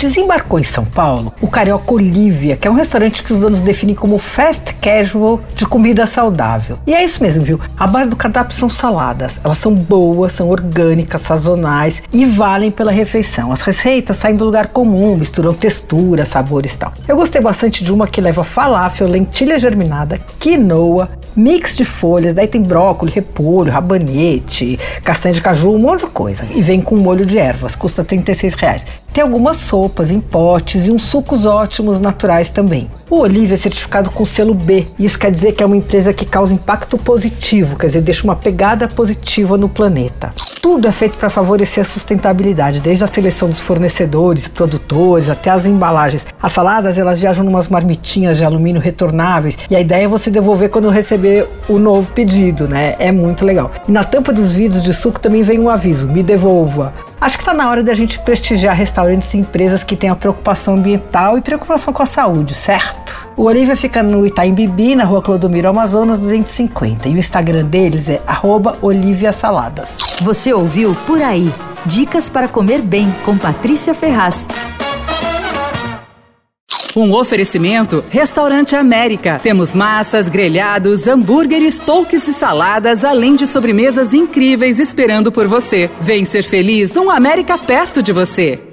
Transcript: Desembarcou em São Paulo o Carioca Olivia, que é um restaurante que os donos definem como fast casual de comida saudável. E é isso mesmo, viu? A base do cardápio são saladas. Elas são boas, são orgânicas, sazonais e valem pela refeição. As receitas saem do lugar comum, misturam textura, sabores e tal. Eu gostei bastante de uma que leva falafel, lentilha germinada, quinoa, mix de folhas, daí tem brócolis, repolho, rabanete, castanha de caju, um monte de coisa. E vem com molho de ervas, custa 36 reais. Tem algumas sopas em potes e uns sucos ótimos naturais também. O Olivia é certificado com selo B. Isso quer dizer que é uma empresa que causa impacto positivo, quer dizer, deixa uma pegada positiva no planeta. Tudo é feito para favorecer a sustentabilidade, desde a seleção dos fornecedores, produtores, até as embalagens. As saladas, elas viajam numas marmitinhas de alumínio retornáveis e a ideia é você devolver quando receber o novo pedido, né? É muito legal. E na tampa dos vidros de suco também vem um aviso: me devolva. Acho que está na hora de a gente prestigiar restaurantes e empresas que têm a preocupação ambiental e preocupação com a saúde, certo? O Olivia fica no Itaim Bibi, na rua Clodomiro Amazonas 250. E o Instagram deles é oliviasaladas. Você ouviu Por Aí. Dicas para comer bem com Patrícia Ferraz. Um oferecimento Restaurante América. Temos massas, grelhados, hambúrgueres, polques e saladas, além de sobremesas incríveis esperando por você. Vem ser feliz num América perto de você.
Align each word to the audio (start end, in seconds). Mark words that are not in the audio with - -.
Desembarcou 0.00 0.58
em 0.58 0.64
São 0.64 0.86
Paulo 0.86 1.30
o 1.42 1.46
Carioca 1.46 1.92
Olivia, 1.92 2.56
que 2.56 2.66
é 2.66 2.70
um 2.70 2.74
restaurante 2.74 3.22
que 3.22 3.34
os 3.34 3.38
donos 3.38 3.60
definem 3.60 3.94
como 3.94 4.16
fast 4.16 4.72
casual 4.76 5.42
de 5.54 5.66
comida 5.66 6.06
saudável. 6.06 6.78
E 6.86 6.94
é 6.94 7.04
isso 7.04 7.22
mesmo, 7.22 7.44
viu? 7.44 7.60
A 7.76 7.86
base 7.86 8.08
do 8.08 8.16
cardápio 8.16 8.56
são 8.56 8.70
saladas. 8.70 9.38
Elas 9.44 9.58
são 9.58 9.74
boas, 9.74 10.32
são 10.32 10.48
orgânicas, 10.48 11.20
sazonais 11.20 12.02
e 12.10 12.24
valem 12.24 12.70
pela 12.70 12.90
refeição. 12.90 13.52
As 13.52 13.60
receitas 13.60 14.16
saem 14.16 14.36
do 14.36 14.46
lugar 14.46 14.68
comum, 14.68 15.18
misturam 15.18 15.52
textura, 15.52 16.24
sabores 16.24 16.72
e 16.72 16.78
tal. 16.78 16.94
Eu 17.06 17.14
gostei 17.14 17.42
bastante 17.42 17.84
de 17.84 17.92
uma 17.92 18.06
que 18.06 18.22
leva 18.22 18.42
falafel, 18.42 19.06
lentilha 19.06 19.58
germinada, 19.58 20.18
quinoa, 20.38 21.10
mix 21.36 21.76
de 21.76 21.84
folhas, 21.84 22.34
daí 22.34 22.48
tem 22.48 22.62
brócolis, 22.62 23.14
repolho, 23.14 23.70
rabanete, 23.70 24.78
castanha 25.04 25.34
de 25.34 25.42
caju, 25.42 25.74
um 25.74 25.78
monte 25.78 26.06
de 26.06 26.10
coisa. 26.10 26.44
E 26.54 26.62
vem 26.62 26.80
com 26.80 26.96
molho 26.96 27.26
de 27.26 27.38
ervas, 27.38 27.74
custa 27.74 28.02
36 28.02 28.54
reais. 28.54 28.86
Tem 29.20 29.26
algumas 29.26 29.58
sopas 29.58 30.10
em 30.10 30.18
potes 30.18 30.86
e 30.86 30.90
uns 30.90 31.04
sucos 31.04 31.44
ótimos 31.44 32.00
naturais 32.00 32.48
também. 32.48 32.88
O 33.10 33.22
Olivia 33.22 33.54
é 33.54 33.56
certificado 33.56 34.08
com 34.08 34.24
selo 34.24 34.54
B. 34.54 34.86
Isso 34.96 35.18
quer 35.18 35.32
dizer 35.32 35.50
que 35.50 35.64
é 35.64 35.66
uma 35.66 35.76
empresa 35.76 36.12
que 36.12 36.24
causa 36.24 36.54
impacto 36.54 36.96
positivo, 36.96 37.76
quer 37.76 37.86
dizer, 37.86 38.02
deixa 38.02 38.22
uma 38.22 38.36
pegada 38.36 38.86
positiva 38.86 39.58
no 39.58 39.68
planeta. 39.68 40.30
Tudo 40.62 40.86
é 40.86 40.92
feito 40.92 41.18
para 41.18 41.28
favorecer 41.28 41.80
a 41.80 41.84
sustentabilidade, 41.84 42.80
desde 42.80 43.02
a 43.02 43.08
seleção 43.08 43.48
dos 43.48 43.58
fornecedores, 43.58 44.46
produtores, 44.46 45.28
até 45.28 45.50
as 45.50 45.66
embalagens. 45.66 46.24
As 46.40 46.52
saladas, 46.52 46.98
elas 46.98 47.18
viajam 47.18 47.44
numas 47.44 47.66
marmitinhas 47.66 48.36
de 48.36 48.44
alumínio 48.44 48.80
retornáveis 48.80 49.58
e 49.68 49.74
a 49.74 49.80
ideia 49.80 50.04
é 50.04 50.08
você 50.08 50.30
devolver 50.30 50.70
quando 50.70 50.88
receber 50.88 51.48
o 51.68 51.80
novo 51.80 52.08
pedido, 52.12 52.68
né? 52.68 52.94
É 53.00 53.10
muito 53.10 53.44
legal. 53.44 53.72
E 53.88 53.90
na 53.90 54.04
tampa 54.04 54.32
dos 54.32 54.52
vidros 54.52 54.84
de 54.84 54.94
suco 54.94 55.18
também 55.18 55.42
vem 55.42 55.58
um 55.58 55.68
aviso: 55.68 56.06
me 56.06 56.22
devolva. 56.22 56.94
Acho 57.20 57.36
que 57.36 57.42
está 57.42 57.52
na 57.52 57.68
hora 57.68 57.82
de 57.82 57.90
a 57.90 57.94
gente 57.94 58.20
prestigiar 58.20 58.74
restaurantes 58.76 59.34
e 59.34 59.38
empresas 59.38 59.82
que 59.82 59.96
têm 59.96 60.08
a 60.08 60.14
preocupação 60.14 60.74
ambiental 60.74 61.36
e 61.36 61.42
preocupação 61.42 61.92
com 61.92 62.02
a 62.02 62.06
saúde, 62.06 62.54
certo? 62.54 62.99
O 63.40 63.44
Olivia 63.44 63.74
fica 63.74 64.02
no 64.02 64.26
Itaim 64.26 64.52
Bibi, 64.52 64.94
na 64.94 65.04
rua 65.04 65.22
Clodomiro 65.22 65.66
Amazonas 65.66 66.18
250. 66.18 67.08
E 67.08 67.14
o 67.14 67.18
Instagram 67.18 67.64
deles 67.64 68.06
é 68.06 68.20
oliviasaladas. 68.82 69.96
Você 70.20 70.52
ouviu 70.52 70.94
Por 71.06 71.22
Aí. 71.22 71.50
Dicas 71.86 72.28
para 72.28 72.48
comer 72.48 72.82
bem 72.82 73.10
com 73.24 73.38
Patrícia 73.38 73.94
Ferraz. 73.94 74.46
Um 76.94 77.14
oferecimento 77.14 78.04
Restaurante 78.10 78.76
América. 78.76 79.40
Temos 79.42 79.72
massas, 79.72 80.28
grelhados, 80.28 81.06
hambúrgueres, 81.06 81.80
polques 81.80 82.28
e 82.28 82.34
saladas, 82.34 83.06
além 83.06 83.34
de 83.36 83.46
sobremesas 83.46 84.12
incríveis 84.12 84.78
esperando 84.78 85.32
por 85.32 85.48
você. 85.48 85.90
Vem 85.98 86.26
ser 86.26 86.42
feliz 86.42 86.92
num 86.92 87.10
América 87.10 87.56
perto 87.56 88.02
de 88.02 88.12
você. 88.12 88.69